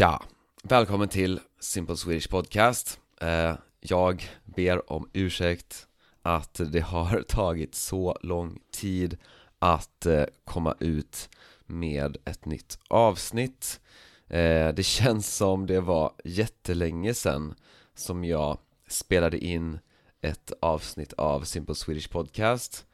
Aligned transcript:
Tja! 0.00 0.22
Välkommen 0.62 1.08
till 1.08 1.40
Simple 1.60 1.96
Swedish 1.96 2.30
Podcast. 2.30 3.00
Eh, 3.20 3.54
jag 3.80 4.28
ber 4.44 4.92
om 4.92 5.10
ursäkt 5.12 5.86
att 6.22 6.60
det 6.72 6.80
har 6.80 7.22
tagit 7.28 7.74
så 7.74 8.18
lång 8.22 8.58
tid 8.72 9.18
att 9.58 10.06
eh, 10.06 10.24
komma 10.44 10.74
ut 10.78 11.28
med 11.66 12.16
ett 12.24 12.44
nytt 12.44 12.78
avsnitt. 12.88 13.80
Eh, 14.28 14.68
det 14.68 14.82
känns 14.86 15.36
som 15.36 15.66
det 15.66 15.80
var 15.80 16.12
jättelänge 16.24 17.14
sedan 17.14 17.54
som 17.94 18.24
jag 18.24 18.58
spelade 18.88 19.38
in 19.38 19.78
ett 20.20 20.52
avsnitt 20.60 21.12
av 21.12 21.40
Simple 21.40 21.74
Swedish 21.74 22.10
Podcast. 22.10 22.86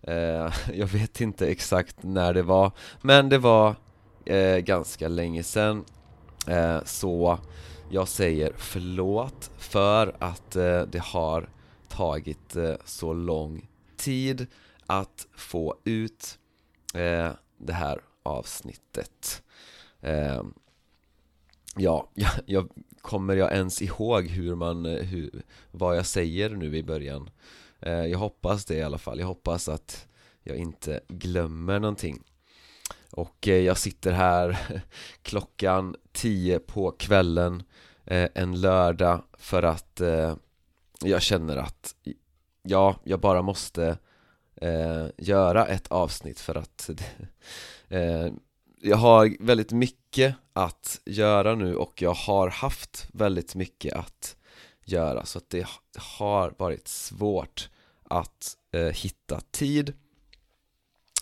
Jag 0.72 0.86
vet 0.86 1.20
inte 1.20 1.46
exakt 1.46 2.02
när 2.02 2.34
det 2.34 2.42
var, 2.42 2.72
men 3.02 3.28
det 3.28 3.38
var 3.38 3.74
ganska 4.60 5.08
länge 5.08 5.42
sedan. 5.42 5.84
Eh, 6.46 6.84
så 6.84 7.38
jag 7.90 8.08
säger 8.08 8.52
förlåt 8.56 9.50
för 9.58 10.16
att 10.18 10.56
eh, 10.56 10.82
det 10.82 11.02
har 11.02 11.48
tagit 11.88 12.56
eh, 12.56 12.74
så 12.84 13.12
lång 13.12 13.68
tid 13.96 14.46
att 14.86 15.26
få 15.36 15.76
ut 15.84 16.38
det 17.58 17.72
här 17.72 18.00
avsnittet. 18.22 19.42
Ehm, 20.00 20.54
ja, 21.76 22.10
jag, 22.14 22.30
jag, 22.46 22.68
kommer 23.00 23.36
jag 23.36 23.52
ens 23.52 23.82
ihåg 23.82 24.26
hur 24.26 24.54
man, 24.54 24.84
hur, 24.84 25.42
vad 25.70 25.96
jag 25.96 26.06
säger 26.06 26.50
nu 26.50 26.76
i 26.76 26.82
början? 26.82 27.30
Jag 27.80 28.18
hoppas 28.18 28.64
det 28.64 28.74
i 28.74 28.82
alla 28.82 28.98
fall, 28.98 29.20
jag 29.20 29.26
hoppas 29.26 29.68
att 29.68 30.08
jag 30.42 30.56
inte 30.56 31.00
glömmer 31.08 31.78
någonting 31.78 32.22
och 33.10 33.48
eh, 33.48 33.58
jag 33.58 33.78
sitter 33.78 34.12
här 34.12 34.58
klockan 35.22 35.96
10 36.12 36.58
på 36.58 36.90
kvällen 36.90 37.62
eh, 38.04 38.28
en 38.34 38.60
lördag 38.60 39.22
för 39.32 39.62
att 39.62 40.00
eh, 40.00 40.34
jag 41.04 41.22
känner 41.22 41.56
att 41.56 41.94
ja, 42.62 42.96
jag 43.04 43.20
bara 43.20 43.42
måste 43.42 43.98
göra 45.16 45.66
ett 45.66 45.86
avsnitt 45.88 46.40
för 46.40 46.54
att 46.54 46.90
jag 48.80 48.96
har 48.96 49.44
väldigt 49.44 49.72
mycket 49.72 50.36
att 50.52 51.00
göra 51.04 51.54
nu 51.54 51.76
och 51.76 52.02
jag 52.02 52.14
har 52.14 52.48
haft 52.48 53.08
väldigt 53.12 53.54
mycket 53.54 53.94
att 53.94 54.36
göra. 54.84 55.24
Så 55.24 55.38
att 55.38 55.50
det 55.50 55.66
har 55.96 56.54
varit 56.58 56.88
svårt 56.88 57.70
att 58.04 58.56
hitta 58.92 59.40
tid 59.50 59.94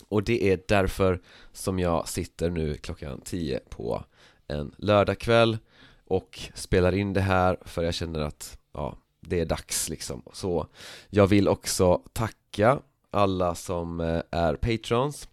och 0.09 0.23
det 0.23 0.53
är 0.53 0.61
därför 0.69 1.21
som 1.53 1.79
jag 1.79 2.09
sitter 2.09 2.51
nu 2.51 2.75
klockan 2.75 3.21
10 3.21 3.61
på 3.69 4.05
en 4.49 4.75
lördagkväll 4.77 5.59
och 6.05 6.41
spelar 6.55 6.95
in 6.95 7.13
det 7.13 7.21
här 7.21 7.59
för 7.65 7.83
jag 7.83 7.95
känner 7.95 8.21
att 8.21 8.59
ja, 8.73 8.97
det 9.21 9.41
är 9.41 9.47
dags 9.47 9.89
liksom. 9.89 10.23
Så 10.33 10.67
jag 11.11 11.27
vill 11.27 11.49
också 11.49 12.03
tacka 12.13 12.81
alla 13.11 13.55
som 13.55 14.01
eh, 14.01 14.23
är 14.31 14.55
patrons 14.55 15.29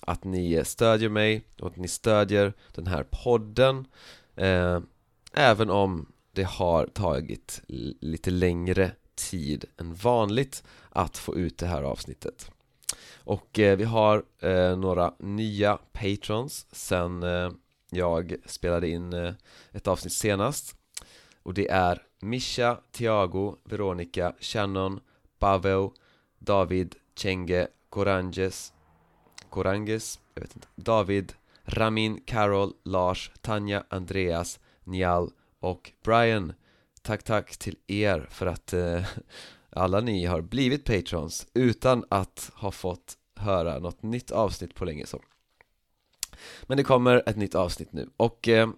Att 0.00 0.24
ni 0.24 0.64
stödjer 0.64 1.08
mig 1.08 1.42
och 1.60 1.66
att 1.66 1.76
ni 1.76 1.88
stödjer 1.88 2.52
den 2.74 2.86
här 2.86 3.06
podden 3.10 3.86
eh, 4.36 4.80
Även 5.32 5.70
om 5.70 6.12
det 6.32 6.46
har 6.46 6.86
tagit 6.86 7.62
lite 8.00 8.30
längre 8.30 8.90
tid 9.14 9.64
än 9.76 9.94
vanligt 9.94 10.62
att 10.90 11.18
få 11.18 11.36
ut 11.36 11.58
det 11.58 11.66
här 11.66 11.82
avsnittet 11.82 12.50
och 13.24 13.58
eh, 13.58 13.76
vi 13.76 13.84
har 13.84 14.24
eh, 14.42 14.76
några 14.76 15.14
nya 15.18 15.78
patrons 15.92 16.66
sen 16.72 17.22
eh, 17.22 17.50
jag 17.90 18.34
spelade 18.46 18.88
in 18.88 19.12
eh, 19.12 19.32
ett 19.72 19.86
avsnitt 19.86 20.12
senast. 20.12 20.76
Och 21.42 21.54
det 21.54 21.68
är 21.68 22.02
Mischa, 22.20 22.80
Thiago, 22.92 23.56
Veronica, 23.64 24.34
Shannon, 24.40 25.00
Pavel, 25.38 25.88
David, 26.38 26.94
Chenge, 27.14 27.66
Koranges 27.88 28.72
Koranges, 29.50 30.20
jag 30.34 30.42
vet 30.42 30.54
inte. 30.54 30.68
David, 30.76 31.32
Ramin, 31.64 32.20
Carol, 32.26 32.72
Lars, 32.82 33.30
Tanja, 33.40 33.84
Andreas, 33.88 34.60
Nial 34.84 35.30
och 35.60 35.92
Brian. 36.04 36.52
Tack 37.02 37.22
tack 37.22 37.56
till 37.56 37.76
er 37.86 38.26
för 38.30 38.46
att 38.46 38.72
eh, 38.72 39.04
alla 39.70 40.00
ni 40.00 40.24
har 40.26 40.40
blivit 40.40 40.84
patrons 40.84 41.46
utan 41.54 42.04
att 42.08 42.50
ha 42.54 42.70
fått 42.70 43.16
höra 43.36 43.78
något 43.78 44.02
nytt 44.02 44.30
avsnitt 44.30 44.74
på 44.74 44.84
länge 44.84 45.06
så. 45.06 45.22
Men 46.62 46.76
det 46.76 46.84
kommer 46.84 47.22
ett 47.26 47.36
nytt 47.36 47.54
avsnitt 47.54 47.92
nu 47.92 48.10
och 48.16 48.48
eh, 48.48 48.68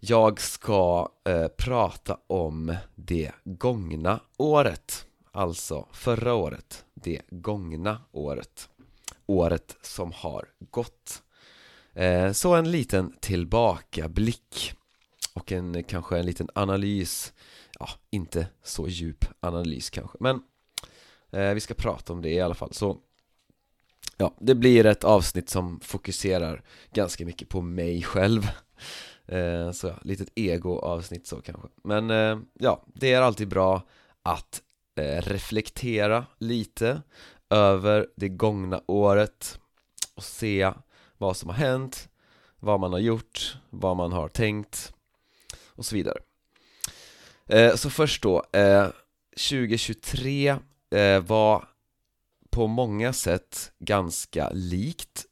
jag 0.00 0.40
ska 0.40 1.08
eh, 1.24 1.48
prata 1.48 2.18
om 2.26 2.76
det 2.94 3.32
gångna 3.44 4.20
året. 4.36 5.06
Alltså 5.32 5.86
förra 5.92 6.34
året, 6.34 6.84
det 6.94 7.22
gångna 7.30 8.00
året. 8.12 8.68
Året 9.26 9.76
som 9.82 10.12
har 10.12 10.48
gått. 10.70 11.22
Eh, 11.94 12.32
Så 12.32 12.54
en 12.54 12.70
liten 12.70 13.14
tillbakablick 13.20 14.74
och 15.34 15.52
en 15.52 15.84
kanske 15.84 16.18
en 16.18 16.26
liten 16.26 16.48
analys 16.54 17.32
Ja, 17.78 17.88
inte 18.10 18.48
så 18.62 18.88
djup 18.88 19.24
analys 19.40 19.90
kanske, 19.90 20.18
men 20.20 20.42
eh, 21.30 21.54
vi 21.54 21.60
ska 21.60 21.74
prata 21.74 22.12
om 22.12 22.22
det 22.22 22.30
i 22.30 22.40
alla 22.40 22.54
fall. 22.54 22.72
Så 22.72 22.98
Ja, 24.16 24.34
det 24.40 24.54
blir 24.54 24.86
ett 24.86 25.04
avsnitt 25.04 25.48
som 25.48 25.80
fokuserar 25.80 26.62
ganska 26.92 27.24
mycket 27.26 27.48
på 27.48 27.60
mig 27.60 28.02
själv. 28.02 28.48
Eh, 29.30 29.70
Så 29.72 29.86
ja, 29.86 29.94
litet 30.02 30.28
ego-avsnitt 30.34 31.26
så 31.26 31.40
kanske. 31.40 31.68
Men 31.84 32.10
eh, 32.10 32.38
ja, 32.58 32.84
det 32.94 33.12
är 33.12 33.22
alltid 33.22 33.48
bra 33.48 33.82
att 34.22 34.62
eh, 34.96 35.22
reflektera 35.22 36.26
lite 36.38 37.02
över 37.50 38.08
det 38.16 38.28
gångna 38.28 38.82
året 38.86 39.60
och 40.14 40.24
se 40.24 40.72
vad 41.18 41.36
som 41.36 41.48
har 41.48 41.56
hänt, 41.56 42.08
vad 42.60 42.80
man 42.80 42.92
har 42.92 42.98
gjort, 42.98 43.56
vad 43.70 43.96
man 43.96 44.12
har 44.12 44.28
tänkt 44.28 44.92
och 45.74 45.84
så 45.84 45.94
vidare. 45.94 46.18
Eh, 47.48 47.74
så 47.74 47.90
först 47.90 48.22
då, 48.22 48.44
eh, 48.52 48.88
2023 49.36 50.56
eh, 50.90 51.20
var 51.20 51.68
på 52.50 52.66
många 52.66 53.12
sätt 53.12 53.72
ganska 53.78 54.50
likt 54.50 55.24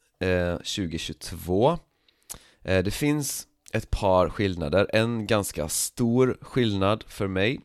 2022 0.64 1.78
Det 2.62 2.94
finns 2.94 3.46
ett 3.72 3.90
par 3.90 4.28
skillnader, 4.28 4.90
en 4.92 5.26
ganska 5.26 5.68
stor 5.68 6.38
skillnad 6.40 7.04
för 7.08 7.26
mig. 7.26 7.60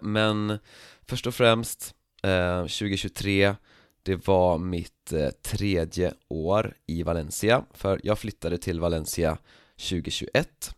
Men 0.00 0.58
först 1.06 1.26
och 1.26 1.34
främst 1.34 1.94
2023 2.22 3.54
det 4.02 4.26
var 4.26 4.58
mitt 4.58 5.12
tredje 5.42 6.14
år 6.28 6.74
i 6.86 7.02
Valencia 7.02 7.64
För 7.74 8.00
jag 8.02 8.18
flyttade 8.18 8.58
till 8.58 8.80
Valencia 8.80 9.38
2021 9.76 10.74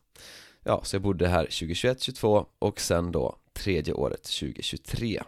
Ja, 0.65 0.81
så 0.85 0.97
jag 0.97 1.03
bodde 1.03 1.29
här 1.29 1.45
2021, 1.45 1.99
2022 1.99 2.47
och 2.59 2.81
sen 2.81 3.13
då 3.13 3.37
tredje 3.53 3.95
året 3.95 4.23
2023 4.23 5.23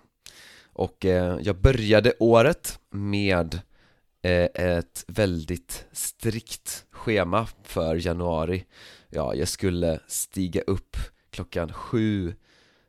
och 0.72 1.04
eh, 1.04 1.38
jag 1.42 1.56
började 1.56 2.12
året 2.18 2.78
med 2.90 3.60
eh, 4.22 4.48
ett 4.54 5.04
väldigt 5.06 5.86
strikt 5.92 6.84
schema 6.90 7.46
för 7.62 8.06
januari. 8.06 8.64
Ja, 9.08 9.34
jag 9.34 9.48
skulle 9.48 10.00
stiga 10.06 10.60
upp 10.60 10.96
klockan 11.30 11.72
sju 11.72 12.34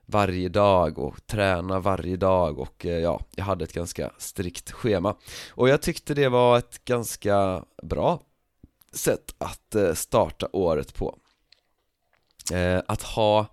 varje 0.06 0.50
dag 0.50 1.00
och 1.00 1.28
träna 1.28 1.80
varje 1.80 2.16
dag 2.16 2.60
och 2.60 2.86
eh, 2.86 3.00
ja, 3.00 3.22
jag 3.36 3.46
hade 3.46 3.64
ett 3.64 3.74
ganska 3.74 4.12
strikt 4.18 4.72
schema. 4.72 5.16
Och 5.50 5.70
jag 5.70 5.82
tyckte 5.82 6.14
det 6.14 6.30
var 6.30 6.58
ett 6.58 6.86
ganska 6.86 7.66
bra 7.84 8.22
sätt 8.94 9.36
att 9.38 9.76
eh, 9.76 9.94
starta 9.94 10.48
året 10.52 10.94
på. 10.94 11.20
Eh, 12.54 12.82
att 12.88 13.02
ha 13.02 13.48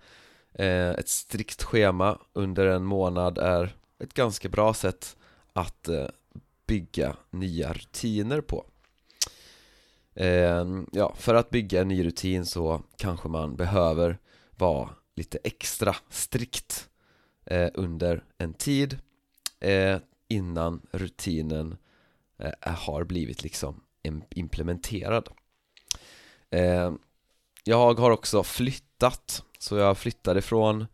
eh, 0.55 0.91
ett 0.91 1.09
strikt 1.09 1.63
schema 1.63 2.19
under 2.33 2.67
en 2.67 2.85
månad 2.85 3.39
är 3.39 3.77
ett 3.99 4.15
ganska 4.15 4.49
bra 4.49 4.75
sätt 4.75 5.17
att 5.53 5.89
eh, 5.89 6.09
bygga 6.67 7.17
nya 7.31 7.73
rutiner 7.73 8.41
på. 8.41 8.67
Ehm, 10.15 10.87
ja, 10.93 11.15
för 11.17 11.35
att 11.35 11.51
bygga 11.51 11.81
en 11.81 11.89
ny 11.89 12.05
rutin 12.05 12.47
så 12.47 12.83
kanske 12.97 13.29
man 13.29 13.57
behöver 13.57 14.19
vara 14.51 14.89
lite 15.17 15.39
extra 15.45 15.97
strikt 16.11 16.89
eh, 17.45 17.71
under 17.75 18.25
en 18.39 18.55
tid 18.55 18.99
eh, 19.61 19.99
innan 20.29 20.87
rutinen 20.93 21.77
eh, 22.39 22.75
har 22.75 23.05
blivit 23.05 23.43
liksom 23.43 23.81
implementerad. 24.31 25.29
Ehm, 26.51 26.99
jag 27.65 27.95
har 27.95 28.11
också 28.11 28.43
flyttat, 28.43 29.43
så 29.59 29.77
jag 29.77 29.99
flyttade 29.99 30.43
från 30.43 30.87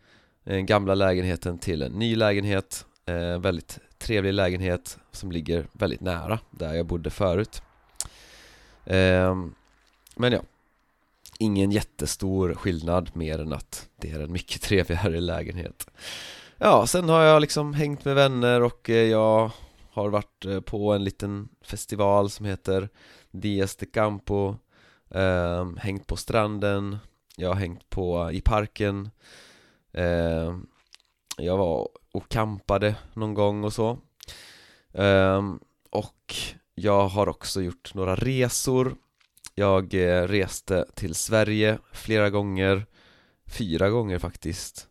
eh, 0.44 0.58
gamla 0.58 0.94
lägenheten 0.94 1.58
till 1.58 1.82
en 1.82 1.92
ny 1.92 2.16
lägenhet 2.16 2.84
en 3.06 3.40
Väldigt 3.42 3.78
trevlig 3.98 4.34
lägenhet 4.34 4.98
som 5.12 5.32
ligger 5.32 5.66
väldigt 5.72 6.00
nära 6.00 6.38
där 6.50 6.74
jag 6.74 6.86
bodde 6.86 7.10
förut. 7.10 7.62
Ehm, 8.86 9.54
men 10.16 10.32
ja 10.32 10.40
ingen 11.38 11.70
jättestor 11.70 12.54
skillnad 12.54 13.10
mer 13.16 13.38
än 13.38 13.52
att 13.52 13.88
det 13.96 14.10
är 14.10 14.20
en 14.20 14.32
mycket 14.32 14.62
trevligare 14.62 15.20
lägenhet. 15.20 15.90
Ja, 16.56 16.86
sen 16.86 17.08
har 17.08 17.22
jag 17.22 17.40
liksom 17.40 17.74
hängt 17.74 18.04
med 18.04 18.14
vänner 18.14 18.62
och 18.62 18.90
eh, 18.90 19.10
jag 19.10 19.50
har 19.90 20.08
varit 20.08 20.64
på 20.64 20.92
en 20.92 21.04
liten 21.04 21.48
festival 21.62 22.30
som 22.30 22.46
heter 22.46 22.88
Dias 23.30 23.76
de 23.76 23.86
Campo 23.86 24.56
eh, 25.10 25.66
Hängt 25.76 26.06
på 26.06 26.16
stranden 26.16 26.98
Jag 27.36 27.48
har 27.48 27.54
hängt 27.56 27.90
på 27.90 28.30
i 28.32 28.40
parken. 28.40 29.10
Eh, 29.92 30.56
Jag 31.36 31.56
var 31.56 31.88
och 32.12 32.28
campade 32.28 32.94
någon 33.14 33.34
gång 33.34 33.64
och 33.64 33.72
så. 33.72 33.98
Eh, 34.92 35.54
Och 35.90 36.34
jag 36.74 37.08
har 37.08 37.28
också 37.28 37.62
gjort 37.62 37.94
några 37.94 38.14
resor. 38.16 38.96
Jag 39.54 39.94
eh, 39.94 40.22
reste 40.28 40.86
till 40.94 41.14
Sverige 41.14 41.78
flera 41.92 42.30
gånger 42.30 42.86
Fyra 43.46 43.90
gånger 43.90 44.18
faktiskt. 44.18 44.88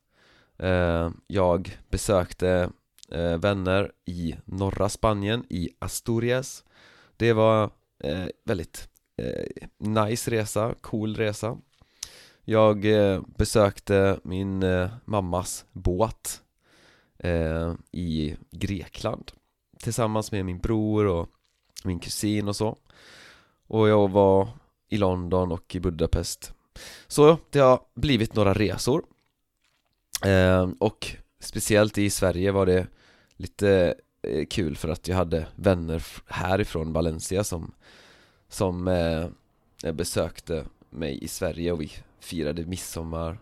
Eh, 0.58 1.10
Jag 1.28 1.78
besökte 1.90 2.70
eh, 3.12 3.38
vänner 3.38 3.92
i 4.06 4.36
norra 4.46 4.90
Spanien, 4.90 5.46
i 5.50 5.70
Asturias. 5.80 6.64
Det 7.18 7.34
var 7.34 7.64
eh, 8.04 8.26
väldigt 8.46 8.90
Eh, 9.18 9.68
nice 9.78 10.32
resa, 10.32 10.76
cool 10.82 11.16
resa. 11.16 11.58
Jag 12.44 12.86
eh, 12.86 13.22
besökte 13.38 14.20
min 14.24 14.64
eh, 14.64 14.90
mammas 15.06 15.66
båt 15.72 16.42
i 17.92 18.36
Grekland 18.52 19.32
Tillsammans 19.80 20.32
med 20.32 20.46
min 20.46 20.60
bror 20.60 21.06
och 21.06 21.30
min 21.84 22.00
kusin 22.00 22.48
och 22.48 22.56
så. 22.56 22.78
Och 23.68 23.90
jag 23.90 24.12
var 24.12 24.50
i 24.90 24.98
London 24.98 25.52
och 25.52 25.76
i 25.76 25.80
Budapest. 25.80 26.54
Så 27.08 27.38
det 27.50 27.60
har 27.60 27.80
blivit 27.96 28.36
några 28.36 28.54
resor. 28.54 29.04
Eh, 30.26 30.70
Och 30.80 31.16
speciellt 31.40 31.98
i 31.98 32.10
Sverige 32.10 32.52
var 32.52 32.66
det 32.66 32.88
lite 33.38 33.96
kul 34.50 34.76
för 34.78 34.90
att 34.90 35.08
jag 35.08 35.16
hade 35.16 35.48
vänner 35.56 36.04
härifrån 36.28 36.94
Valencia 36.94 37.44
som 37.44 37.72
som 38.50 38.88
eh, 38.88 39.92
besökte 39.94 40.66
mig 40.90 41.24
i 41.24 41.28
Sverige 41.28 41.72
och 41.72 41.82
vi 41.82 41.92
firade 42.20 42.66
midsommar 42.66 43.38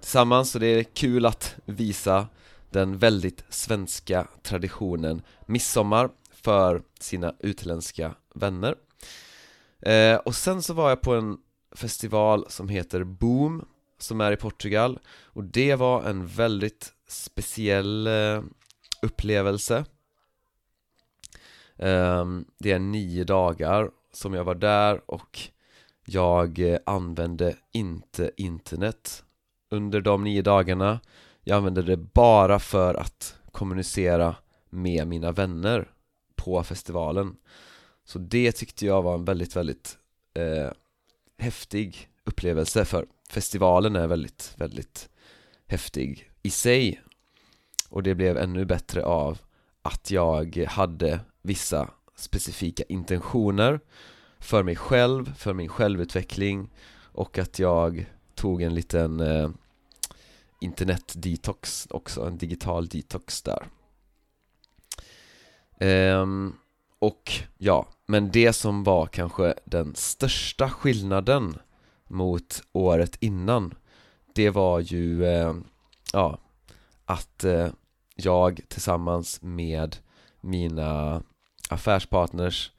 tillsammans. 0.00 0.50
Så 0.50 0.58
det 0.58 0.66
är 0.66 0.82
kul 0.84 1.26
att 1.26 1.54
visa 1.64 2.26
den 2.70 2.98
väldigt 2.98 3.44
svenska 3.48 4.28
traditionen 4.42 5.22
midsommar 5.46 6.10
för 6.30 6.82
sina 7.00 7.34
utländska 7.38 8.14
vänner. 8.34 8.74
Eh, 9.82 10.16
Och 10.16 10.34
sen 10.34 10.62
så 10.62 10.74
var 10.74 10.88
jag 10.88 11.00
på 11.00 11.14
en 11.14 11.38
festival 11.72 12.46
som 12.48 12.68
heter 12.68 13.04
Boom 13.04 13.64
Som 13.98 14.20
är 14.20 14.32
i 14.32 14.36
Portugal. 14.36 14.98
Och 15.22 15.44
det 15.44 15.74
var 15.74 16.02
en 16.02 16.26
väldigt 16.26 16.92
speciell 17.08 18.06
eh, 18.06 18.42
upplevelse. 19.02 19.84
Eh, 21.76 22.24
Det 22.58 22.72
är 22.72 22.78
nio 22.78 23.24
dagar 23.24 23.90
som 24.12 24.34
jag 24.34 24.44
var 24.44 24.54
där 24.54 25.10
och 25.10 25.38
jag 26.04 26.58
eh, 26.58 26.78
använde 26.86 27.56
inte 27.72 28.30
internet 28.36 29.24
under 29.70 30.00
de 30.00 30.24
nio 30.24 30.42
dagarna. 30.42 31.00
Jag 31.42 31.56
använde 31.56 31.82
det 31.82 31.96
bara 31.96 32.58
för 32.58 32.94
att 32.94 33.38
kommunicera 33.52 34.36
med 34.70 35.06
mina 35.06 35.32
vänner 35.32 35.90
på 36.36 36.62
festivalen. 36.62 37.36
Så 38.04 38.18
det 38.18 38.52
tyckte 38.52 38.86
jag 38.86 39.02
var 39.02 39.14
en 39.14 39.24
väldigt, 39.24 39.56
väldigt 39.56 39.98
eh, 40.34 40.70
häftig 41.38 42.08
upplevelse 42.24 42.84
för 42.84 43.06
festivalen 43.30 43.96
är 43.96 44.06
väldigt, 44.06 44.54
väldigt 44.56 45.08
häftig 45.66 46.30
i 46.42 46.50
sig. 46.50 47.02
Och 47.88 48.02
det 48.02 48.14
blev 48.14 48.38
ännu 48.38 48.64
bättre 48.64 49.04
av 49.04 49.38
att 49.82 50.10
jag 50.10 50.56
hade 50.68 51.20
vissa 51.42 51.90
specifika 52.20 52.82
intentioner 52.88 53.80
för 54.38 54.62
mig 54.62 54.76
själv, 54.76 55.34
för 55.34 55.54
min 55.54 55.68
självutveckling 55.68 56.70
och 57.12 57.38
att 57.38 57.58
jag 57.58 58.06
tog 58.34 58.62
en 58.62 58.74
liten 58.74 59.20
eh, 59.20 59.50
internet-detox 60.60 61.86
också, 61.90 62.26
en 62.26 62.38
digital 62.38 62.88
detox 62.88 63.42
där. 63.42 63.66
Ehm, 65.78 66.52
och 66.98 67.32
ja, 67.58 67.86
men 68.06 68.30
det 68.30 68.52
som 68.52 68.84
var 68.84 69.06
kanske 69.06 69.54
den 69.64 69.94
största 69.94 70.70
skillnaden 70.70 71.58
mot 72.06 72.62
året 72.72 73.16
innan 73.20 73.74
Det 74.34 74.50
var 74.50 74.80
ju, 74.80 75.24
eh, 75.24 75.54
ja, 76.12 76.38
att 77.04 77.44
eh, 77.44 77.68
jag 78.14 78.60
tillsammans 78.68 79.42
med 79.42 79.96
mina 80.40 81.22
affärspartners 81.72 82.72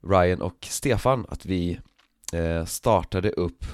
Ryan 0.00 0.42
och 0.42 0.66
Stefan, 0.70 1.26
att 1.28 1.46
vi 1.46 1.80
eh, 2.32 2.64
startade 2.64 3.30
upp 3.30 3.64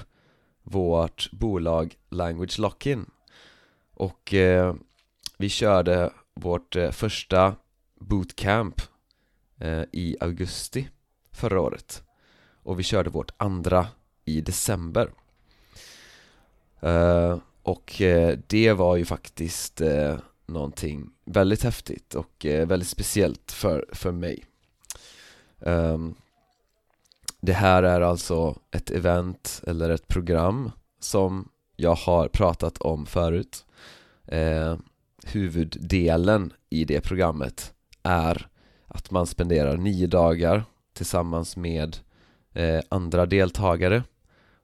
vårt 0.63 1.31
bolag 1.31 1.95
Language 2.09 2.59
Lockin. 2.59 3.05
Och 3.93 4.33
eh, 4.33 4.75
vi 5.37 5.49
körde 5.49 6.13
vårt 6.33 6.75
eh, 6.75 6.91
första 6.91 7.55
bootcamp 7.99 8.81
eh, 9.59 9.83
i 9.91 10.17
augusti 10.19 10.89
förra 11.31 11.61
året. 11.61 12.03
Och 12.63 12.79
vi 12.79 12.83
körde 12.83 13.09
vårt 13.09 13.31
andra 13.37 13.87
i 14.25 14.41
december. 14.41 15.11
Eh, 16.79 17.37
och 17.63 18.01
eh, 18.01 18.39
det 18.47 18.73
var 18.73 18.95
ju 18.95 19.05
faktiskt 19.05 19.81
eh, 19.81 20.17
någonting 20.45 21.09
väldigt 21.25 21.63
häftigt 21.63 22.15
och 22.15 22.45
eh, 22.45 22.67
väldigt 22.67 22.89
speciellt 22.89 23.51
för, 23.51 23.85
för 23.91 24.11
mig 24.11 24.45
um, 25.59 26.15
Det 27.41 27.53
här 27.53 27.83
är 27.83 28.01
alltså 28.01 28.55
ett 28.71 28.91
event 28.91 29.61
eller 29.67 29.89
ett 29.89 30.07
program 30.07 30.71
som 30.99 31.49
jag 31.75 31.95
har 31.95 32.27
pratat 32.27 32.77
om 32.77 33.05
förut 33.05 33.65
eh, 34.25 34.77
Huvuddelen 35.25 36.53
i 36.69 36.85
det 36.85 37.01
programmet 37.01 37.73
är 38.03 38.47
att 38.87 39.11
man 39.11 39.27
spenderar 39.27 39.77
nio 39.77 40.07
dagar 40.07 40.63
tillsammans 40.93 41.57
med 41.57 41.97
eh, 42.53 42.81
andra 42.89 43.25
deltagare 43.25 44.03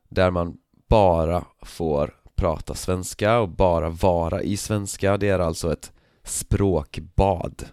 där 0.09 0.31
man 0.31 0.57
bara 0.89 1.45
får 1.61 2.15
prata 2.35 2.73
svenska 2.73 3.39
och 3.39 3.49
bara 3.49 3.89
vara 3.89 4.41
i 4.41 4.57
svenska. 4.57 5.17
Det 5.17 5.29
är 5.29 5.39
alltså 5.39 5.73
ett 5.73 5.91
språkbad 6.23 7.65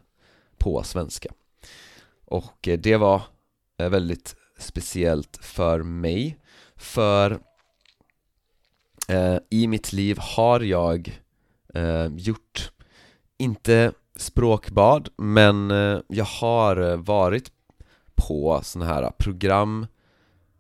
på 0.59 0.83
svenska. 0.83 1.29
Och 2.29 2.69
eh, 2.69 2.79
det 2.79 2.97
var 2.97 3.23
eh, 3.79 3.89
väldigt 3.89 4.37
speciellt 4.59 5.39
för 5.43 5.83
mig. 5.83 6.39
För 6.77 7.41
eh, 9.09 9.37
i 9.51 9.67
mitt 9.67 9.93
liv 9.93 10.19
har 10.21 10.61
jag 10.61 11.21
eh, 11.75 12.07
gjort, 12.17 12.73
inte 13.39 13.93
språkbad 14.17 15.09
men 15.17 15.71
eh, 15.71 16.01
jag 16.09 16.25
har 16.25 16.77
eh, 16.77 16.97
varit 16.97 17.53
på 18.15 18.61
sådana 18.63 18.95
här 18.95 19.11
program 19.19 19.87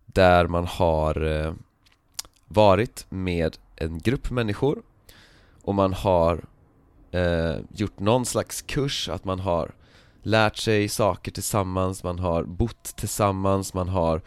där 0.06 0.46
man 0.46 0.66
har 0.66 1.54
varit 2.44 3.06
med 3.08 3.56
en 3.76 3.98
grupp 3.98 4.30
människor 4.30 4.82
och 5.62 5.74
man 5.74 5.92
har 5.92 6.44
eh, 7.10 7.56
gjort 7.74 7.98
någon 7.98 8.26
slags 8.26 8.62
kurs, 8.62 9.08
att 9.08 9.24
man 9.24 9.40
har 9.40 9.72
lärt 10.22 10.56
sig 10.56 10.88
saker 10.88 11.32
tillsammans, 11.32 12.04
man 12.04 12.18
har 12.18 12.44
bott 12.44 12.84
tillsammans, 12.96 13.74
man 13.74 13.88
har 13.88 14.22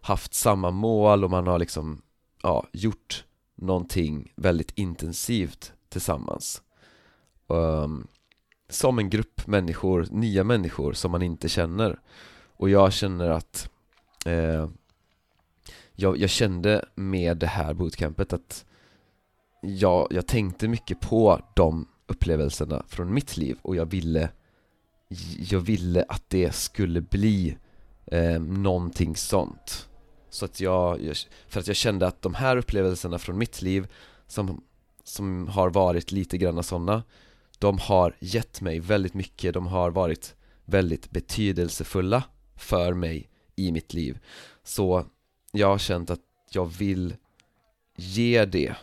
haft 0.00 0.34
samma 0.34 0.70
mål 0.70 1.24
och 1.24 1.30
man 1.30 1.46
har 1.46 1.58
liksom 1.58 2.02
ja, 2.42 2.66
gjort 2.72 3.24
någonting 3.54 4.32
väldigt 4.36 4.78
intensivt 4.78 5.72
tillsammans. 5.88 6.62
Um, 7.46 8.06
som 8.68 8.98
en 8.98 9.10
grupp 9.10 9.46
människor, 9.46 10.06
nya 10.10 10.44
människor 10.44 10.92
som 10.92 11.10
man 11.10 11.22
inte 11.22 11.48
känner. 11.48 12.00
Och 12.56 12.70
jag 12.70 12.92
känner 12.92 13.30
att 13.30 13.70
eh, 14.26 14.68
jag, 15.92 16.18
jag, 16.18 16.30
kände 16.30 16.84
med 16.94 17.36
det 17.36 17.46
här 17.46 17.74
bootcampet 17.74 18.32
att 18.32 18.64
jag, 19.60 20.08
jag 20.10 20.26
tänkte 20.26 20.68
mycket 20.68 21.00
på 21.00 21.40
de 21.54 21.88
upplevelserna 22.06 22.84
från 22.88 23.14
mitt 23.14 23.36
liv 23.36 23.58
och 23.62 23.76
jag 23.76 23.86
ville 23.86 24.30
jag 25.50 25.60
ville 25.60 26.04
att 26.08 26.24
det 26.28 26.54
skulle 26.54 27.00
bli 27.00 27.56
eh, 28.06 28.40
någonting 28.40 29.16
sånt. 29.16 29.88
Så 30.30 30.44
att 30.44 30.60
jag, 30.60 31.12
för 31.48 31.60
att 31.60 31.66
jag 31.66 31.76
kände 31.76 32.06
att 32.06 32.22
de 32.22 32.34
här 32.34 32.56
upplevelserna 32.56 33.18
från 33.18 33.38
mitt 33.38 33.62
liv 33.62 33.92
som, 34.26 34.64
som 35.04 35.48
har 35.48 35.70
varit 35.70 36.12
lite 36.12 36.38
granna 36.38 36.62
sådana 36.62 37.02
de 37.58 37.78
har 37.78 38.16
gett 38.20 38.60
mig 38.60 38.80
väldigt 38.80 39.14
mycket, 39.14 39.54
de 39.54 39.66
har 39.66 39.90
varit 39.90 40.34
väldigt 40.64 41.10
betydelsefulla 41.10 42.24
för 42.56 42.94
mig 42.94 43.30
i 43.56 43.72
mitt 43.72 43.94
liv. 43.94 44.18
Så 44.62 45.06
jag 45.52 45.68
har 45.68 45.78
känt 45.78 46.10
att 46.10 46.20
jag 46.50 46.66
vill 46.66 47.16
ge 47.96 48.44
det 48.44 48.76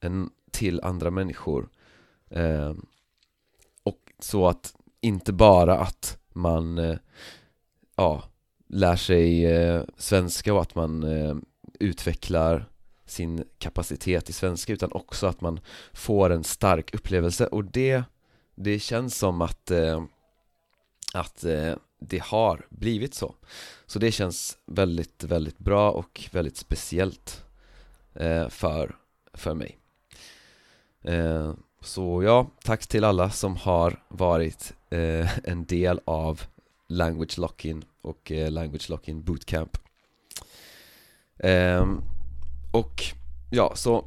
en, 0.00 0.30
till 0.50 0.80
andra 0.80 1.10
människor. 1.10 1.68
Eh, 2.30 2.74
och 3.82 4.12
så 4.18 4.48
att 4.48 4.74
inte 5.04 5.32
bara 5.32 5.78
att 5.78 6.18
man 6.32 6.78
eh, 6.78 6.96
ja, 7.96 8.22
lär 8.68 8.96
sig 8.96 9.46
eh, 9.46 9.82
svenska 9.96 10.54
och 10.54 10.60
att 10.60 10.74
man 10.74 11.02
eh, 11.02 11.36
utvecklar 11.80 12.68
sin 13.06 13.44
kapacitet 13.58 14.30
i 14.30 14.32
svenska 14.32 14.72
utan 14.72 14.92
också 14.92 15.26
att 15.26 15.40
man 15.40 15.60
får 15.92 16.30
en 16.30 16.44
stark 16.44 16.94
upplevelse. 16.94 17.46
Och 17.46 17.64
det, 17.64 18.04
det 18.54 18.78
känns 18.78 19.18
som 19.18 19.42
att, 19.42 19.70
eh, 19.70 20.04
att 21.14 21.44
eh, 21.44 21.74
det 22.00 22.22
har 22.22 22.66
blivit 22.70 23.14
så. 23.14 23.34
Så 23.86 23.98
det 23.98 24.12
känns 24.12 24.58
väldigt, 24.66 25.24
väldigt 25.24 25.58
bra 25.58 25.90
och 25.90 26.28
väldigt 26.32 26.56
speciellt 26.56 27.44
eh, 28.14 28.48
för, 28.48 28.96
för 29.34 29.54
mig. 29.54 29.78
Eh, 31.02 31.52
Så 31.80 32.22
ja, 32.22 32.46
tack 32.64 32.86
till 32.86 33.04
alla 33.04 33.30
som 33.30 33.56
har 33.56 34.02
varit 34.08 34.72
Eh, 34.94 35.38
en 35.44 35.64
del 35.64 36.00
av 36.04 36.42
Language 36.88 37.38
Lock-In 37.38 37.84
och 38.02 38.32
eh, 38.32 38.50
Language 38.50 38.90
Lock-In 38.90 39.22
Bootcamp. 39.22 39.78
Ehm, 41.38 42.00
och 42.72 43.02
ja, 43.50 43.72
så 43.76 44.04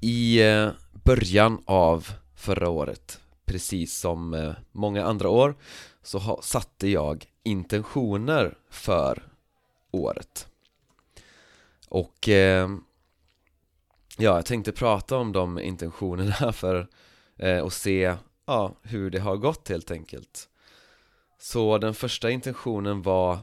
i 0.00 0.42
eh, 0.42 0.70
början 1.04 1.62
av 1.64 2.08
förra 2.34 2.68
året 2.68 3.20
Precis 3.44 3.98
som 3.98 4.34
eh, 4.34 4.52
många 4.72 5.04
andra 5.04 5.28
år 5.28 5.54
så 6.02 6.18
ha, 6.18 6.42
satte 6.42 6.88
jag 6.88 7.26
intentioner 7.42 8.58
för 8.70 9.28
året. 9.90 10.48
Och 11.88 12.28
eh, 12.28 12.68
ja, 14.18 14.36
jag 14.36 14.46
tänkte 14.46 14.72
prata 14.72 15.16
om 15.16 15.32
de 15.32 15.58
intentionerna 15.58 16.52
för 16.52 16.88
eh, 17.36 17.64
att 17.64 17.72
se 17.72 18.16
ja, 18.44 18.76
hur 18.82 19.10
det 19.10 19.20
har 19.20 19.36
gått 19.36 19.68
helt 19.68 19.90
enkelt. 19.90 20.48
Så 21.38 21.78
den 21.78 21.94
första 21.94 22.30
intentionen 22.30 23.02
var 23.02 23.38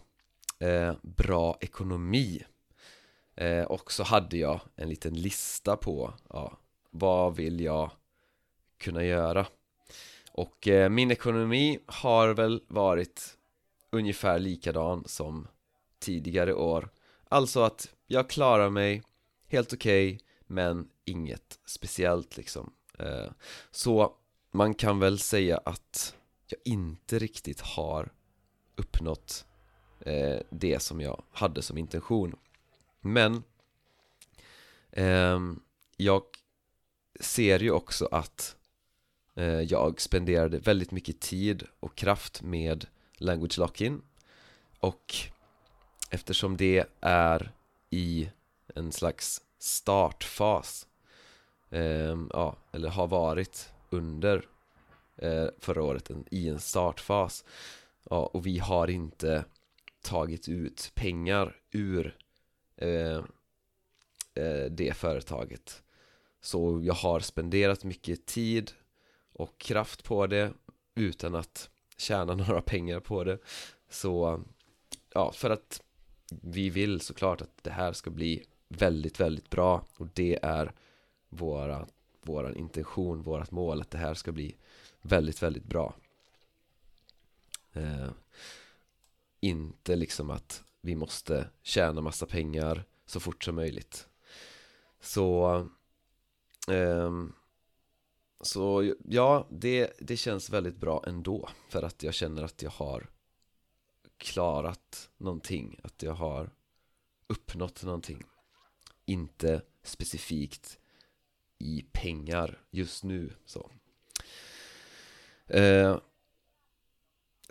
eh, 0.60 0.94
bra 1.02 1.58
ekonomi. 1.62 2.44
Eh, 3.36 3.64
Och 3.64 3.92
så 3.92 4.04
hade 4.04 4.38
jag 4.38 4.62
en 4.76 4.90
liten 4.90 5.14
lista 5.14 5.78
på 5.78 6.14
ja, 6.30 6.58
vad 6.90 7.36
vill 7.36 7.60
jag 7.62 7.92
kunna 8.78 9.04
göra? 9.04 9.46
Och 10.32 10.68
eh, 10.68 10.90
min 10.90 11.12
ekonomi 11.12 11.80
har 11.86 12.34
väl 12.34 12.64
varit 12.68 13.38
ungefär 13.92 14.40
likadan 14.40 15.04
som 15.06 15.48
tidigare 16.00 16.54
år. 16.54 16.90
Alltså 17.30 17.64
att 17.64 17.94
jag 18.08 18.30
klarar 18.30 18.70
mig 18.70 19.04
helt 19.48 19.74
okej 19.74 20.08
okay, 20.16 20.26
men 20.48 20.90
inget 21.06 21.60
speciellt 21.66 22.38
liksom. 22.38 22.74
Eh, 23.00 23.32
Så 23.72 24.14
man 24.52 24.74
kan 24.74 25.00
väl 25.00 25.20
säga 25.20 25.58
att 25.58 26.16
jag 26.48 26.60
inte 26.66 27.20
riktigt 27.20 27.62
har 27.62 28.12
uppnått 28.76 29.46
eh, 30.00 30.40
det 30.50 30.80
som 30.82 31.02
jag 31.02 31.24
hade 31.32 31.62
som 31.62 31.78
intention. 31.78 32.36
Men 33.02 33.44
eh, 34.92 35.40
jag 35.98 36.24
ser 37.20 37.60
ju 37.60 37.72
också 37.72 38.06
att 38.12 38.56
Eh, 39.40 39.62
jag 39.62 40.02
spenderade 40.02 40.58
väldigt 40.58 40.92
mycket 40.92 41.20
tid 41.20 41.64
och 41.80 41.96
kraft 41.96 42.42
med 42.42 42.86
Language 43.18 43.58
Lock-In 43.58 44.02
och 44.80 45.16
eftersom 46.10 46.58
det 46.58 46.86
är 47.02 47.52
i 47.90 48.30
en 48.76 48.92
slags 48.92 49.42
startfas 49.60 50.88
eh, 51.70 52.18
ja, 52.30 52.56
eller 52.72 52.90
har 52.90 53.08
varit 53.08 53.70
under 53.90 54.46
eh, 55.16 55.48
förra 55.60 55.84
året 55.84 56.10
en, 56.10 56.26
i 56.32 56.50
en 56.50 56.60
startfas. 56.60 57.46
Ja, 58.10 58.26
och 58.26 58.46
vi 58.46 58.60
har 58.60 58.90
inte 58.90 59.46
tagit 60.02 60.50
ut 60.50 60.92
pengar 60.96 61.56
ur 61.72 62.18
eh, 62.76 63.18
eh 64.36 64.66
det 64.72 64.98
företaget. 64.98 65.84
Så 66.42 66.82
jag 66.84 66.94
har 66.94 67.20
spenderat 67.20 67.84
mycket 67.84 68.26
tid 68.26 68.72
och 69.34 69.58
kraft 69.58 70.04
på 70.04 70.28
det 70.28 70.54
utan 70.96 71.36
att 71.36 71.70
tjäna 71.98 72.36
några 72.36 72.62
pengar 72.62 73.00
på 73.00 73.24
det. 73.24 73.40
Så 73.90 74.44
ja, 75.14 75.32
för 75.32 75.50
att 75.50 75.84
vi 76.42 76.70
vill 76.70 77.02
såklart 77.02 77.42
att 77.42 77.64
det 77.64 77.72
här 77.72 77.94
ska 77.94 78.10
bli 78.10 78.46
väldigt, 78.68 79.20
väldigt 79.20 79.50
bra 79.50 79.86
och 79.98 80.08
det 80.14 80.40
är 80.42 80.72
våra, 81.30 81.88
våran 82.30 82.56
intention, 82.56 83.22
vårat 83.22 83.52
mål 83.52 83.82
att 83.82 83.92
det 83.92 83.98
här 83.98 84.14
ska 84.14 84.32
bli 84.32 84.56
väldigt, 85.02 85.44
väldigt 85.44 85.66
bra. 85.66 85.96
Eh, 87.74 88.10
inte 89.40 89.96
liksom 89.96 90.30
att 90.30 90.64
vi 90.82 90.96
måste 90.96 91.50
tjäna 91.62 92.02
massa 92.02 92.26
pengar 92.26 92.86
så 93.06 93.20
fort 93.20 93.44
som 93.44 93.56
möjligt. 93.56 94.08
Så 95.02 95.56
eh, 96.72 97.12
så 98.42 98.94
ja, 99.06 99.48
det, 99.50 99.94
det 100.00 100.18
känns 100.18 100.50
väldigt 100.50 100.78
bra 100.78 101.04
ändå 101.08 101.50
För 101.70 101.84
att 101.84 102.04
jag 102.04 102.14
känner 102.14 102.44
att 102.44 102.62
jag 102.62 102.70
har 102.72 103.10
klarat 104.18 105.10
någonting 105.18 105.80
Att 105.84 106.04
jag 106.04 106.14
har 106.14 106.50
uppnått 107.28 107.84
någonting. 107.84 108.24
Inte 109.06 109.62
specifikt 109.84 110.79
i 111.60 111.86
pengar 111.92 112.60
just 112.72 113.04
nu 113.04 113.34
så. 113.46 113.72
Eh, 115.48 115.98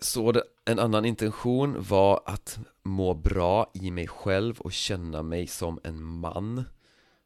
Så 0.01 0.33
det, 0.33 0.43
en 0.65 0.79
annan 0.79 1.05
intention 1.05 1.77
var 1.83 2.23
att 2.27 2.59
må 2.83 3.15
bra 3.15 3.71
i 3.75 3.91
mig 3.91 4.07
själv 4.09 4.61
och 4.61 4.73
känna 4.73 5.23
mig 5.23 5.47
som 5.47 5.81
en 5.85 6.03
man. 6.03 6.65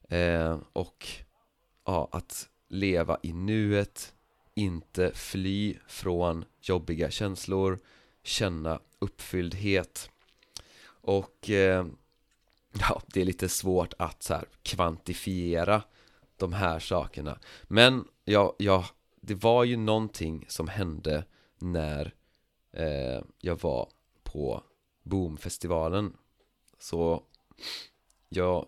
Eh, 0.08 0.58
Och 0.72 1.06
ja, 1.84 2.08
att 2.12 2.48
leva 2.68 3.18
i 3.22 3.32
nuet, 3.32 4.14
inte 4.54 5.12
fly 5.14 5.76
från 5.86 6.44
jobbiga 6.60 7.10
känslor, 7.10 7.78
känna 8.22 8.80
uppfylldhet 8.98 10.10
och 10.84 11.50
eh, 11.50 11.86
ja, 12.80 13.02
det 13.06 13.20
är 13.20 13.24
lite 13.24 13.48
svårt 13.48 13.94
att 13.98 14.22
så 14.22 14.34
här, 14.34 14.44
kvantifiera 14.62 15.82
de 16.42 16.52
här 16.52 16.78
sakerna. 16.78 17.38
Men 17.62 18.04
ja, 18.24 18.54
ja, 18.58 18.86
det 19.20 19.34
var 19.34 19.64
ju 19.64 19.76
någonting 19.76 20.44
som 20.48 20.68
hände 20.68 21.24
när 21.58 22.14
eh, 22.72 23.22
jag 23.40 23.62
var 23.62 23.88
på 24.22 24.62
Boomfestivalen. 25.02 26.16
Så 26.78 27.22
jag 28.28 28.66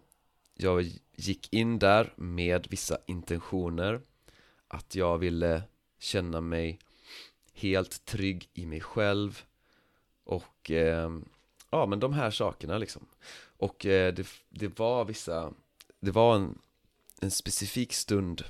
jag 0.56 0.90
gick 1.16 1.52
in 1.52 1.78
där 1.78 2.12
med 2.16 2.66
vissa 2.70 2.98
intentioner 3.06 4.00
Att 4.68 4.94
jag 4.94 5.18
ville 5.18 5.62
känna 5.98 6.40
mig 6.40 6.78
helt 7.54 8.04
trygg 8.04 8.48
i 8.54 8.66
mig 8.66 8.80
själv 8.80 9.42
Och 10.24 10.70
eh, 10.70 11.10
ja 11.70 11.86
men 11.86 12.00
de 12.00 12.12
här 12.12 12.30
sakerna 12.30 12.78
liksom. 12.78 13.06
Och 13.56 13.86
eh, 13.86 14.14
det, 14.14 14.26
det 14.48 14.78
var 14.78 15.04
vissa 15.04 15.52
Det 16.00 16.10
var 16.10 16.36
en, 16.36 16.58
en 17.20 17.30
specifik 17.30 17.92
stund 17.92 18.44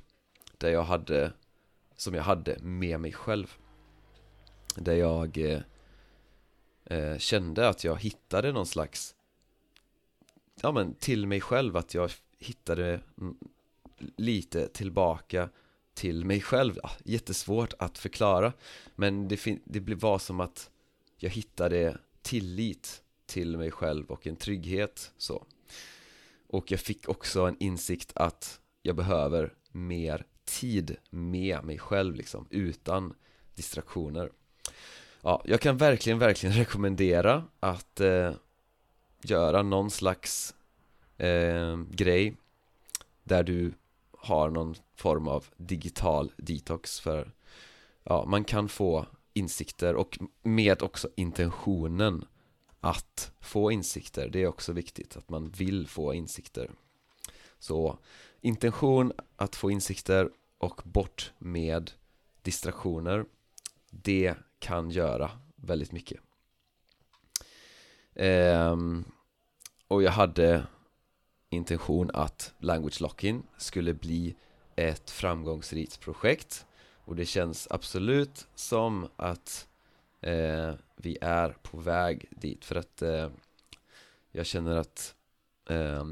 där 0.58 0.70
jag 0.70 0.82
hade 0.82 1.32
Som 1.96 2.14
jag 2.14 2.22
hade 2.22 2.58
med 2.60 3.00
mig 3.00 3.12
själv. 3.12 3.54
Där 4.76 4.94
jag 4.94 5.38
eh, 5.38 5.60
eh 6.84 7.18
kände 7.18 7.68
att 7.68 7.84
jag 7.84 8.00
hittade 8.00 8.52
någon 8.52 8.66
slags 8.66 9.14
ja 10.60 10.72
men 10.72 10.94
till 10.94 11.26
mig 11.26 11.40
själv 11.40 11.76
att 11.76 11.94
jag 11.94 12.10
hittade 12.38 13.00
lite 14.16 14.68
tillbaka 14.68 15.48
till 15.94 16.24
mig 16.24 16.40
själv. 16.40 16.78
Ja, 16.82 16.90
Jättesvårt 17.04 17.72
att 17.78 17.98
förklara 17.98 18.52
Men 18.94 19.28
det, 19.28 19.58
det 19.64 19.94
var 19.94 20.18
som 20.18 20.40
att 20.40 20.70
jag 21.16 21.30
hittade 21.30 21.98
tillit 22.22 23.02
till 23.26 23.56
mig 23.56 23.70
själv 23.70 24.06
och 24.06 24.26
en 24.26 24.36
trygghet 24.36 25.12
så. 25.18 25.46
Och 26.54 26.72
jag 26.72 26.80
fick 26.80 27.08
också 27.08 27.42
en 27.42 27.56
insikt 27.58 28.12
att 28.14 28.60
jag 28.82 28.96
behöver 28.96 29.54
mer 29.72 30.24
tid 30.44 30.96
med 31.10 31.64
mig 31.64 31.78
själv 31.78 32.14
liksom 32.14 32.46
utan 32.50 33.14
distraktioner. 33.54 34.30
Ja, 35.22 35.42
jag 35.44 35.60
kan 35.60 35.76
verkligen, 35.76 36.18
verkligen 36.18 36.54
rekommendera 36.58 37.44
att 37.60 38.00
eh, 38.00 38.32
göra 39.22 39.62
någon 39.62 39.90
slags 39.90 40.54
eh, 41.18 41.76
grej 41.90 42.36
där 43.24 43.42
du 43.42 43.72
har 44.18 44.50
någon 44.50 44.74
form 44.96 45.28
av 45.28 45.46
digital 45.56 46.32
detox 46.36 47.00
för 47.00 47.32
ja, 48.04 48.24
man 48.28 48.44
kan 48.44 48.68
få 48.68 49.06
insikter 49.32 49.94
och 49.94 50.18
med 50.42 50.82
också 50.82 51.08
intentionen 51.16 52.24
att 52.84 53.32
få 53.40 53.72
insikter, 53.72 54.28
det 54.28 54.42
är 54.42 54.46
också 54.46 54.72
viktigt 54.72 55.16
att 55.16 55.28
man 55.28 55.50
vill 55.50 55.88
få 55.88 56.14
insikter. 56.14 56.70
Så 57.58 57.98
intention 58.40 59.12
att 59.36 59.56
få 59.56 59.70
insikter 59.70 60.30
och 60.58 60.80
bort 60.84 61.32
med 61.38 61.90
distraktioner 62.42 63.24
Det 63.90 64.34
kan 64.58 64.90
göra 64.90 65.30
väldigt 65.56 65.92
mycket. 65.92 66.20
Ehm, 68.14 69.04
Och 69.88 70.02
jag 70.02 70.10
hade 70.12 70.66
intention 71.50 72.10
att 72.14 72.54
Language 72.58 73.00
Lock-in 73.00 73.42
skulle 73.56 73.94
bli 73.94 74.36
ett 74.76 75.10
framgångsrikt 75.10 76.00
projekt. 76.00 76.66
Och 77.04 77.16
det 77.16 77.26
känns 77.26 77.68
absolut 77.70 78.46
som 78.54 79.08
att 79.16 79.68
eh, 80.20 80.74
vi 81.04 81.18
är 81.20 81.56
på 81.62 81.78
väg 81.78 82.26
dit. 82.30 82.64
För 82.64 82.76
att 82.76 83.02
eh, 83.02 83.30
jag 84.32 84.46
känner 84.46 84.76
att 84.76 85.14
eh, 85.68 86.04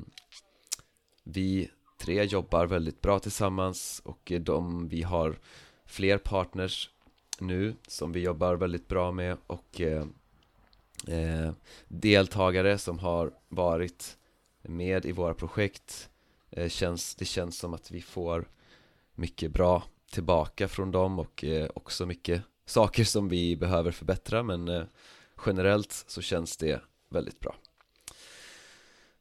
vi 1.22 1.70
tre 1.98 2.24
jobbar 2.24 2.66
väldigt 2.66 3.00
bra 3.00 3.18
tillsammans 3.18 4.02
och 4.04 4.32
de, 4.40 4.88
vi 4.88 5.02
har 5.02 5.38
fler 5.84 6.18
partners 6.18 6.90
nu 7.38 7.74
som 7.88 8.12
vi 8.12 8.20
jobbar 8.20 8.54
väldigt 8.54 8.88
bra 8.88 9.12
med 9.12 9.36
och 9.46 9.80
eh, 9.80 10.06
eh, 11.08 11.52
deltagare 11.88 12.78
som 12.78 12.98
har 12.98 13.32
varit 13.48 14.18
med 14.62 15.06
i 15.06 15.12
våra 15.12 15.34
projekt 15.34 16.10
eh, 16.50 16.68
känns, 16.68 17.14
Det 17.14 17.24
känns 17.24 17.58
som 17.58 17.74
att 17.74 17.90
vi 17.90 18.02
får 18.02 18.48
mycket 19.14 19.52
bra 19.52 19.82
tillbaka 20.10 20.68
från 20.68 20.90
dem 20.90 21.18
och 21.18 21.44
eh, 21.44 21.70
också 21.74 22.06
mycket 22.06 22.42
saker 22.72 23.04
som 23.04 23.28
vi 23.28 23.56
behöver 23.56 23.90
förbättra 23.90 24.42
men 24.42 24.68
eh, 24.68 24.84
generellt 25.46 26.04
så 26.06 26.22
känns 26.22 26.56
det 26.56 26.80
väldigt 27.08 27.40
bra. 27.40 27.54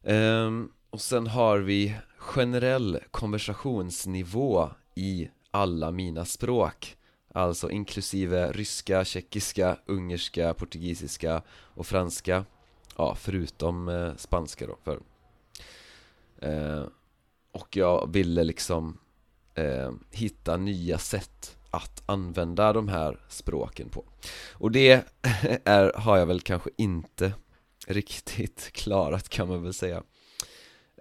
Ehm, 0.03 0.72
och 0.89 1.01
sen 1.01 1.27
har 1.27 1.60
vi 1.60 1.96
generell 2.17 3.00
konversationsnivå 3.12 4.70
i 4.96 5.29
alla 5.51 5.91
mina 5.91 6.25
språk. 6.25 6.98
Alltså 7.34 7.72
inklusive 7.72 8.51
ryska, 8.51 9.05
tjeckiska, 9.05 9.77
ungerska, 9.86 10.53
portugisiska 10.53 11.41
och 11.51 11.88
franska. 11.88 12.46
Ja, 12.98 13.15
förutom 13.15 13.89
eh, 13.89 14.15
spanska 14.15 14.67
då 14.67 14.77
för 14.84 15.00
eh, 16.38 16.86
Och 17.51 17.77
jag 17.77 18.13
ville 18.13 18.43
liksom 18.43 18.98
eh, 19.55 19.91
hitta 20.12 20.58
nya 20.58 20.98
sätt 20.98 21.58
att 21.72 22.04
använda 22.06 22.74
de 22.74 22.88
här 22.88 23.20
språken 23.30 23.90
på. 23.90 24.06
Och 24.54 24.72
det 24.72 25.06
är, 25.66 25.94
har 25.96 26.18
jag 26.18 26.25
väl 26.25 26.42
kanske 26.42 26.70
inte 26.78 27.34
riktigt 27.88 28.72
klarat 28.72 29.30
kan 29.30 29.48
man 29.48 29.63
väl 29.63 29.74
säga. 29.74 30.04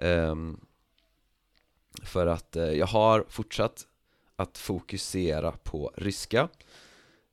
Um, 0.01 0.61
För 2.03 2.27
att 2.27 2.57
uh, 2.57 2.63
jag 2.63 2.87
har 2.87 3.25
fortsatt 3.29 3.87
att 4.37 4.59
fokusera 4.59 5.53
på 5.53 5.93
ryska. 5.97 6.49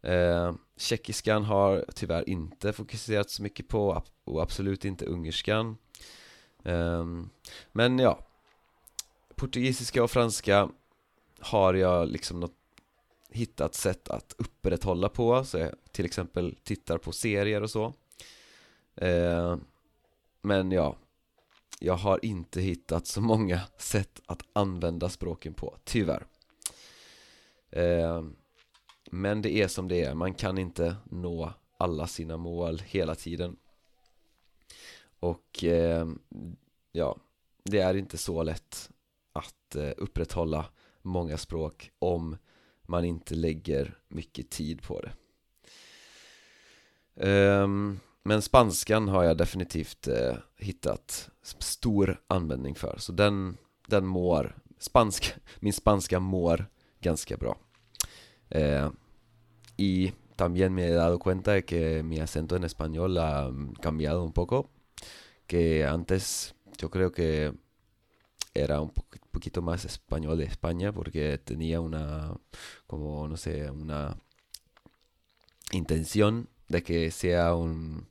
Uh, 0.07 0.53
Tjeckiskan 0.77 1.43
har 1.43 1.85
tyvärr 1.95 2.29
inte 2.29 2.73
fokuserat 2.73 3.29
så 3.29 3.43
mycket 3.43 3.67
på 3.67 4.03
och 4.23 4.41
absolut 4.41 4.85
inte 4.85 5.05
ungerskan. 5.05 5.77
Um, 6.63 7.29
Men 7.71 7.99
ja. 7.99 8.19
Portugisiska 9.35 10.03
och 10.03 10.11
franska 10.11 10.69
har 11.39 11.73
jag 11.73 12.07
liksom 12.07 12.39
något 12.39 12.55
hittat 13.29 13.75
sätt 13.75 14.07
att 14.09 14.35
upprätthålla 14.37 15.09
på 15.09 15.43
så 15.43 15.57
jag 15.57 15.71
till 15.91 16.05
exempel 16.05 16.55
tittar 16.63 16.97
på 16.97 17.11
serier 17.11 17.63
och 17.63 17.69
så. 17.69 17.93
Eh, 18.95 19.57
Men 20.41 20.71
ja 20.71 20.97
Jag 21.79 21.93
har 21.97 22.25
inte 22.25 22.61
hittat 22.61 23.07
så 23.07 23.21
många 23.21 23.61
sätt 23.77 24.21
att 24.25 24.43
använda 24.53 25.09
språken 25.09 25.53
på, 25.53 25.77
tyvärr. 25.83 26.25
Eh, 27.69 28.23
Men 29.11 29.41
det 29.41 29.51
är 29.51 29.67
som 29.67 29.87
det 29.87 30.03
är, 30.03 30.13
man 30.13 30.33
kan 30.33 30.57
inte 30.57 30.95
nå 31.05 31.53
alla 31.77 32.07
sina 32.07 32.37
mål 32.37 32.81
hela 32.85 33.15
tiden. 33.15 33.57
Och 35.19 35.63
eh, 35.63 36.07
ja, 36.91 37.17
det 37.63 37.79
är 37.79 37.93
inte 37.97 38.17
så 38.17 38.43
lätt 38.43 38.89
att 39.33 39.75
eh, 39.75 39.91
upprätthålla 39.97 40.65
många 41.01 41.37
språk 41.37 41.91
om 41.99 42.37
man 42.87 43.05
inte 43.05 43.35
lägger 43.35 43.97
mycket 44.07 44.49
tid 44.49 44.81
på 44.81 45.01
det. 45.01 45.11
Ehm, 47.27 47.99
men 48.23 48.41
spanskan 48.41 49.07
har 49.07 49.23
jag 49.23 49.37
definitivt 49.37 50.07
eh, 50.07 50.35
hittat 50.57 51.29
stor 51.59 52.21
användning 52.27 52.75
för. 52.75 52.95
Så 52.97 53.11
den, 53.11 53.57
den 53.87 54.05
mår, 54.05 54.55
spansk, 54.79 55.33
min 55.59 55.73
spanska 55.73 56.19
mår 56.19 56.65
ganska 56.99 57.37
bra. 57.37 57.57
Ehm, 58.49 58.95
I 59.77 60.13
también 60.35 60.75
me 60.75 60.81
he 60.81 60.93
dado 60.93 61.19
cuenta 61.19 61.51
de 61.51 61.61
que 61.61 62.03
mi 62.03 62.19
acento 62.19 62.55
en 62.55 62.63
español 62.63 63.17
ha 63.17 63.49
mm, 63.49 63.75
cambiado 63.75 64.23
un 64.23 64.31
poco 64.31 64.69
que 65.47 65.85
antes 65.85 66.55
yo 66.77 66.89
creo 66.89 67.11
que 67.11 67.53
era 68.61 68.81
un 68.81 68.91
poquito 69.31 69.61
más 69.61 69.85
español 69.85 70.37
de 70.37 70.45
España 70.45 70.91
porque 70.91 71.37
tenía 71.37 71.81
una, 71.81 72.33
como 72.87 73.27
no 73.27 73.37
sé, 73.37 73.69
una 73.71 74.17
intención 75.71 76.49
de 76.69 76.83
que 76.83 77.11
sea 77.11 77.55
un 77.55 78.07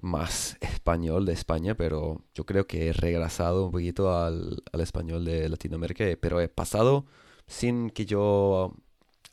más 0.00 0.56
español 0.60 1.26
de 1.26 1.34
España, 1.34 1.74
pero 1.74 2.24
yo 2.34 2.44
creo 2.46 2.66
que 2.66 2.88
he 2.88 2.92
regresado 2.92 3.66
un 3.66 3.72
poquito 3.72 4.14
al, 4.14 4.62
al 4.72 4.80
español 4.80 5.24
de 5.24 5.48
Latinoamérica, 5.48 6.04
pero 6.20 6.40
he 6.40 6.48
pasado 6.48 7.04
sin 7.46 7.90
que 7.90 8.06
yo 8.06 8.74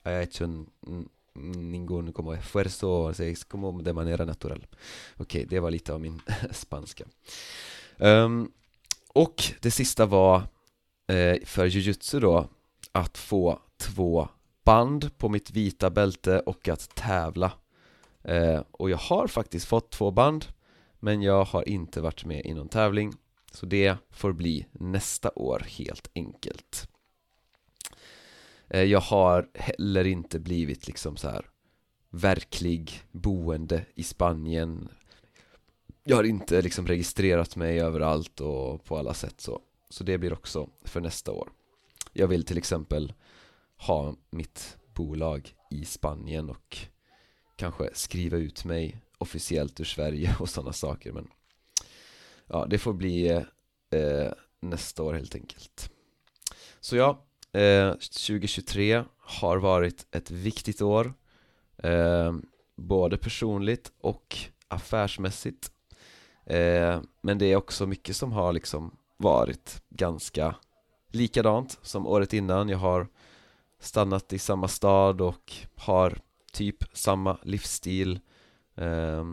haya 0.04 0.24
hecho 0.24 0.48
ningún 1.36 2.12
como 2.12 2.34
esfuerzo, 2.34 3.04
o 3.04 3.14
sea, 3.14 3.28
es 3.28 3.46
como 3.46 3.82
de 3.82 3.94
manera 3.94 4.26
natural. 4.26 4.68
Okay, 5.18 5.46
det 5.46 5.60
var 5.60 5.72
lite 5.72 5.92
av 5.92 6.02
spanska. 6.52 7.06
Um, 8.00 8.50
och 9.18 9.44
det 9.62 9.72
sista 9.72 10.06
var 10.06 10.38
eh, 11.08 11.38
för 11.46 11.66
jujutsu 11.66 12.20
då 12.20 12.50
att 12.92 13.18
få 13.18 13.60
två 13.78 14.28
band 14.66 15.18
på 15.18 15.30
mitt 15.30 15.52
vita 15.52 15.90
bälte 15.90 16.40
och 16.40 16.68
att 16.68 16.96
tävla. 16.96 17.52
Eh, 18.24 18.62
och 18.72 18.90
jag 18.90 18.98
har 18.98 19.28
faktiskt 19.28 19.66
fått 19.66 19.92
två 19.92 20.12
band 20.12 20.46
men 21.00 21.22
jag 21.22 21.46
har 21.46 21.70
inte 21.70 22.02
varit 22.02 22.26
med 22.26 22.46
i 22.46 22.54
någon 22.54 22.70
tävling. 22.70 23.14
Så 23.52 23.66
det 23.66 23.96
får 24.12 24.34
bli 24.34 24.66
nästa 24.72 25.32
år 25.36 25.66
helt 25.68 26.10
enkelt. 26.16 26.90
Eh, 28.70 28.84
Jag 28.84 29.02
har 29.02 29.50
heller 29.54 30.08
inte 30.08 30.40
blivit 30.40 30.88
liksom 30.88 31.18
så 31.18 31.30
här 31.30 31.46
verklig 32.10 33.02
boende 33.12 33.86
i 33.96 34.04
Spanien 34.04 34.90
jag 36.10 36.16
har 36.16 36.24
inte 36.24 36.62
liksom 36.62 36.88
registrerat 36.88 37.56
mig 37.56 37.80
överallt 37.80 38.42
och 38.42 38.84
på 38.84 38.98
alla 38.98 39.14
sätt 39.14 39.42
så. 39.42 39.62
Så 39.90 40.04
det 40.04 40.18
blir 40.18 40.34
också 40.34 40.70
för 40.84 41.02
nästa 41.02 41.32
år. 41.32 41.50
Jag 42.14 42.28
vill 42.28 42.46
till 42.46 42.58
exempel 42.58 43.14
ha 43.76 44.16
mitt 44.30 44.78
bolag 44.94 45.56
i 45.72 45.86
Spanien 45.86 46.50
och 46.50 46.78
kanske 47.56 47.90
skriva 47.94 48.38
ut 48.38 48.66
mig 48.66 49.02
officiellt 49.18 49.80
ur 49.80 49.86
Sverige 49.86 50.36
och 50.40 50.50
sådana 50.50 50.74
saker 50.74 51.12
men 51.12 51.28
Ja, 52.48 52.66
det 52.70 52.78
får 52.78 52.94
bli 52.94 53.28
eh, 53.90 54.32
nästa 54.62 55.04
år 55.04 55.14
helt 55.14 55.36
enkelt. 55.36 55.92
Så 56.80 56.96
ja, 56.96 57.26
eh, 57.52 57.92
2023 57.92 59.04
har 59.18 59.58
varit 59.58 60.08
ett 60.12 60.32
viktigt 60.32 60.82
år 60.82 61.14
eh, 61.78 62.36
Både 62.76 63.18
personligt 63.18 63.92
och 64.02 64.38
affärsmässigt 64.68 65.72
eh, 66.56 67.02
Men 67.22 67.38
det 67.38 67.46
är 67.46 67.56
också 67.56 67.88
mycket 67.88 68.16
som 68.16 68.32
har 68.32 68.54
liksom 68.54 68.98
varit 69.18 69.82
ganska 69.90 70.56
likadant 71.12 71.80
som 71.82 72.08
året 72.08 72.34
innan. 72.34 72.70
Jag 72.70 72.78
har 72.78 73.08
stannat 73.80 74.34
i 74.34 74.40
samma 74.40 74.68
stad 74.68 75.22
och 75.22 75.54
har 75.76 76.20
typ 76.52 76.84
samma 76.94 77.38
livsstil. 77.44 78.20
Eh, 78.76 79.26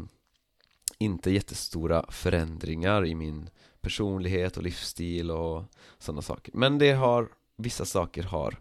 Inte 0.98 1.30
jättestora 1.30 2.04
förändringar 2.08 3.06
i 3.06 3.14
min 3.14 3.50
personlighet 3.80 4.56
och 4.56 4.62
livsstil 4.62 5.30
och 5.30 5.64
sådana 5.98 6.22
saker. 6.22 6.52
Men 6.54 6.78
det 6.78 6.92
har, 6.92 7.28
vissa 7.56 7.84
saker 7.84 8.22
har 8.22 8.56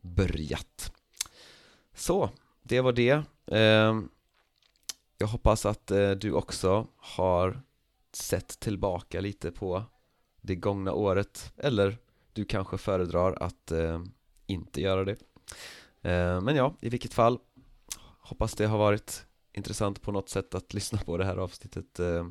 börjat. 0.00 0.92
Så, 1.94 2.30
det 2.62 2.80
var 2.80 2.92
det. 2.92 3.22
Eh, 3.46 4.00
Jag 5.18 5.26
hoppas 5.26 5.66
att 5.66 5.90
eh, 5.90 6.10
du 6.10 6.32
också 6.32 6.86
har 6.96 7.62
sett 8.16 8.60
tillbaka 8.60 9.20
lite 9.20 9.50
på 9.50 9.84
det 10.40 10.56
gångna 10.56 10.92
året 10.92 11.52
eller 11.56 11.98
du 12.32 12.44
kanske 12.44 12.78
föredrar 12.78 13.42
att 13.42 13.70
eh, 13.72 14.02
inte 14.46 14.80
göra 14.80 15.04
det 15.04 15.16
eh, 16.02 16.40
Men 16.40 16.56
ja, 16.56 16.76
i 16.80 16.88
vilket 16.88 17.14
fall 17.14 17.38
Hoppas 18.18 18.54
det 18.54 18.66
har 18.66 18.78
varit 18.78 19.26
intressant 19.52 20.02
på 20.02 20.12
något 20.12 20.28
sätt 20.28 20.54
att 20.54 20.74
lyssna 20.74 20.98
på 20.98 21.16
det 21.16 21.24
här 21.24 21.36
avsnittet 21.36 22.00
eh, 22.00 22.26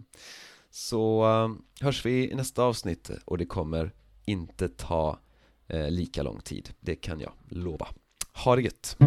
Så 0.69 1.25
eh, 1.25 1.83
hörs 1.85 2.05
vi 2.05 2.31
i 2.31 2.35
nästa 2.35 2.63
avsnitt 2.63 3.11
och 3.25 3.37
det 3.37 3.45
kommer 3.45 3.93
inte 4.25 4.69
ta 4.69 5.19
eh, 5.67 5.91
lika 5.91 6.23
lång 6.23 6.39
tid, 6.39 6.73
det 6.79 6.95
kan 6.95 7.19
jag 7.19 7.33
lova. 7.49 7.87
Ha 8.33 8.55
det 8.55 8.61
gött! 8.61 8.97